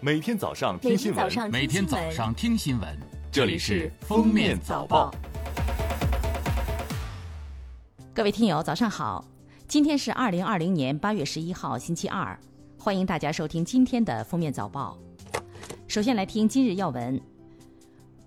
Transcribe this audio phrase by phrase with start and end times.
[0.00, 2.88] 每天早上听新闻，每天早上听新闻，
[3.32, 5.10] 这里是《封面早报》。
[8.14, 9.24] 各位听友，早上好！
[9.66, 12.38] 今天是二零二零年八月十一号，星期二，
[12.78, 14.96] 欢迎大家收听今天的《封面早报》。
[15.88, 17.20] 首先来听今日要闻。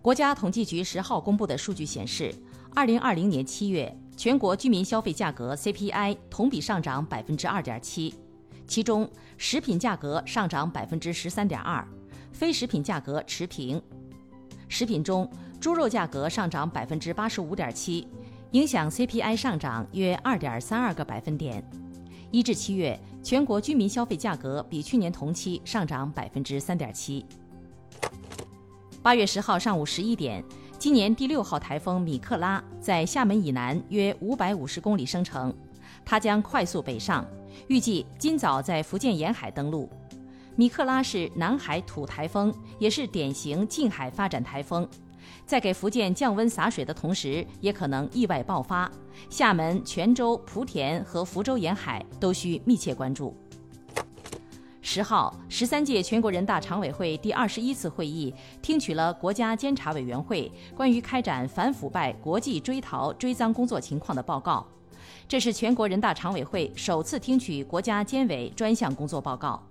[0.01, 2.35] 国家统计局十号公布的数据显示，
[2.75, 8.13] 二零二零年七月全国居民消费价格 CPI 同比上涨百分之二点七。
[8.71, 9.05] 其中，
[9.37, 11.85] 食品价格上涨百分之十三点二，
[12.31, 13.81] 非食品价格持平。
[14.69, 18.07] 食品中，猪肉价格上涨百分之八十五点七，
[18.51, 21.61] 影响 CPI 上涨约二点三二个百分点。
[22.31, 27.25] 一至七月，全国居民消费价格比去年同期上涨百分之三点七。
[29.03, 30.41] 八月十号上午十一点，
[30.79, 35.53] 今年第六号台风米克拉在厦门以南约五百五十公里生成，
[36.05, 37.25] 它将快速北上。
[37.67, 39.89] 预计今早在福建沿海登陆。
[40.55, 44.87] 米克拉是南海土台风，也是典型近海发展台风，
[45.45, 48.91] 在给福建降温洒水的同时，也可能意外爆发。
[49.29, 53.35] 厦门、泉州、莆田和福州沿海都需密切关注。
[54.81, 64.67] 十号，十三届全国人大常委会第二十一次会议听取了国家监察委员会关于开展反腐败国际追逃追赃工作情况的报告。
[65.31, 69.63] 这是全国人大常委会首次听取国家监委专项工作报告。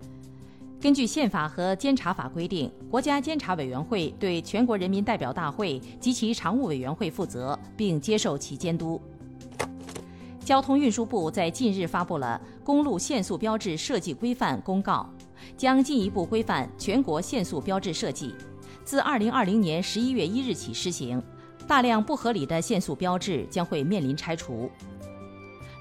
[0.80, 8.98] 根据宪法和监察法规定，国家监察委员会对全国人民代表大会及其常务委员会负责，并接受其监督。
[10.42, 15.06] 交通运输部在近日发布了《公路限速标志设计规范》公告，
[15.58, 18.34] 将进一步规范全国限速标志设计，
[18.82, 21.22] 自二零二零年十一月一日起施行。
[21.68, 24.70] 大量不合理的限速标志将会面临拆除。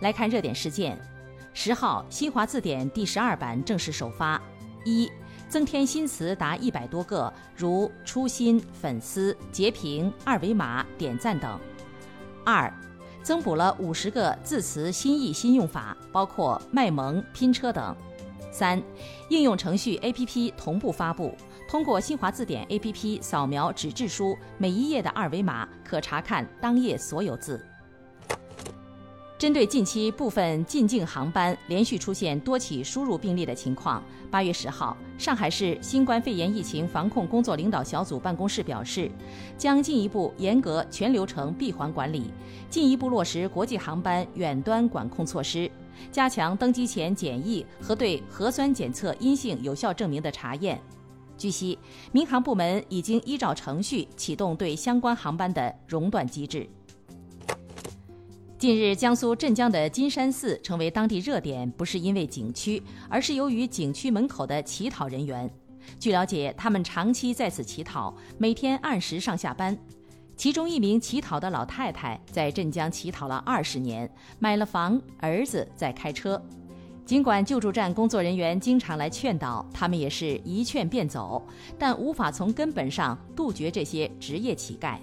[0.01, 0.97] 来看热点事件，
[1.53, 4.41] 十号新华字典第十二版正式首发。
[4.85, 5.11] 一、
[5.49, 11.59] 增添新词达一百多个，如初心、粉丝、截屏、二维码、点赞等。
[12.45, 12.73] 二、
[13.21, 17.93] 增补了五十个字词新意新用法，包括卖萌、拼车等。
[18.53, 18.81] 三、
[19.27, 21.35] 应用程序 APP 同步发布，
[21.67, 27.63] 通过新华字典 APP 扫描纸质书每一页的二维码，可查看当页所有字。
[29.39, 39.09] 针对近期部分进境航班连续出现多起输入病例的情况，八月十号，上海市新冠肺炎疫情防控工作领导小组办公室表示，
[39.57, 42.33] 将进一步严格全流程闭环管理，
[42.69, 45.71] 进一步落实国际航班远端管控措施，
[46.11, 50.77] 加强登机前检疫和对核酸检测阴性有效证明的查验。
[51.37, 51.79] 据悉，
[52.11, 56.69] 民航部门已经依照程序启动对相关航班的熔断机制。
[58.59, 65.49] 近日，江苏镇江的金山寺成为当地热点，不是因为景区，而是由于景区门口的乞讨人员。
[65.97, 69.77] 据了解，他们长期在此乞讨，每天按时上下班。
[70.35, 76.41] 其中一名乞讨的老太太在镇江乞讨了二十年，买了房，儿子在开车。
[77.05, 81.41] 尽管救助站工作人员经常来劝导，他们也是一劝便走，
[81.77, 84.97] 但无法从根本上杜绝这些职业乞丐。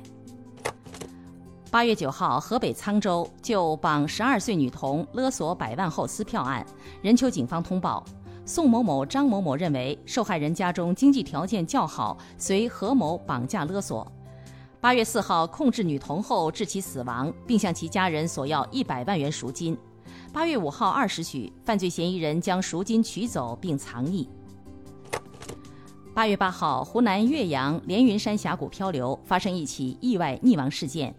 [1.76, 6.64] 八月九号，河北沧州就绑十二岁女童勒索百万后撕票案，
[7.02, 8.02] 任丘警方通报，
[8.46, 14.10] 宋某某、张某某认为受害人家中经济条件较好，随何某绑架勒索。
[14.80, 19.76] 八月四号，控制女童后致其死亡，并向其家人索要一百万元赎金。
[20.32, 24.26] 八月五号二时许，犯罪嫌疑人将赎金取走并藏匿。
[26.14, 31.14] 八月八号，湖南岳阳连云山峡谷漂流发生一起意外溺亡事件。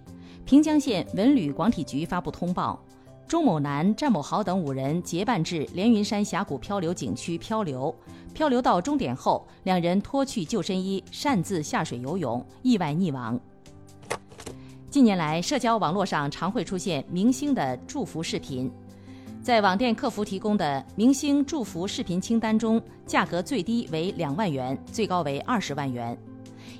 [0.48, 2.82] 平江县文旅广体局发布通报：
[3.28, 7.94] 钟某男、战某豪等五人结伴至连云山峡谷漂流景区漂流，
[8.34, 13.38] 漂流到终点后，两人脱去救生衣，擅自下水游泳，意外溺亡。
[14.90, 18.72] 近年来，社交网络上常会出现明星的祝福视频，
[19.42, 26.18] 在网店客服提供的明星祝福视频清单中，价格最低为两万元，最高为二十万元。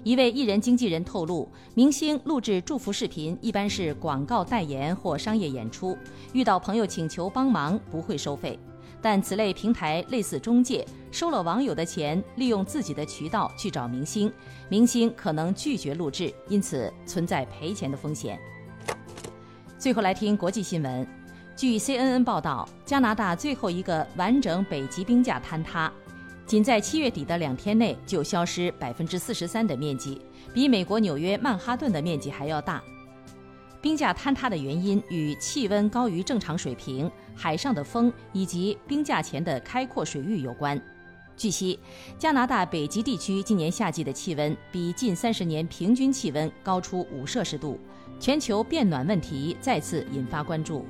[0.04, 5.98] 一位艺人经纪人透露，明星录制祝福视频一般是广告代言或商业演出，
[6.34, 8.60] 遇到朋友请求帮忙不会收费。
[9.00, 14.32] 但此类平台类似中介，收了网友的钱，利用自己的渠道去找明星，
[14.70, 18.40] 明星可能拒绝录制，因此存在赔钱的风险。
[19.78, 21.08] 最后来听国际新闻，
[21.56, 25.94] 据 CNN 报道，加拿大最后一个完整北极冰架坍塌。
[26.48, 30.22] 仅在七月底的两天内就消失百分之四十三的面积，
[30.54, 32.82] 比美国纽约曼哈顿的面积还要大。
[33.82, 40.82] 冰架坍塌的原因与气温高于正常水平、海上的风以及冰架前的开阔水域有关。
[41.36, 41.78] 据悉，
[42.18, 47.78] 加拿大北极地区今年夏季的气温比近三十年平均气温高出五摄氏度，
[48.22, 50.86] 全球变暖问题再次引发关注。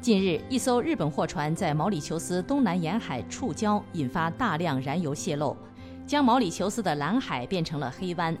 [0.00, 5.56] 近日，一艘日本货船在毛里求斯东南沿海触礁，引发大量燃油泄漏，
[6.06, 8.36] 将毛里求斯的蓝海变成了黑湾，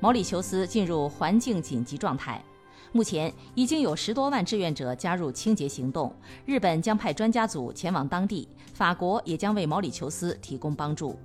[0.00, 2.42] 毛里求斯进入环境紧急状态。
[2.90, 6.12] 目前已经有十多万志愿者加入清洁行动，
[6.44, 11.16] 日本将派专家组前往当地，法国也将为毛里求斯提供帮助。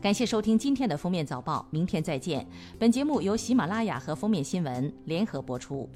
[0.00, 2.44] 感谢收听今天的封面早报，明天再见。
[2.78, 5.88] 本节目由喜马拉雅和封面新闻联合播出。